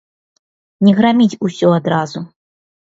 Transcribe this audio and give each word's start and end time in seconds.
Не 0.89 0.95
граміць 1.01 1.39
усё 1.51 1.67
адразу. 1.79 2.29